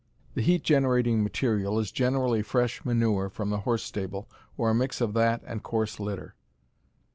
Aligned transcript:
The 0.33 0.41
heat 0.41 0.63
generating 0.63 1.21
material 1.21 1.77
is 1.77 1.91
generally 1.91 2.41
fresh 2.41 2.83
manure 2.83 3.29
from 3.29 3.51
the 3.51 3.59
horse 3.59 3.83
stable, 3.83 4.27
or 4.57 4.71
a 4.71 4.73
mixture 4.73 5.03
of 5.03 5.13
that 5.13 5.43
and 5.45 5.61
coarse 5.61 5.99
litter. 5.99 6.33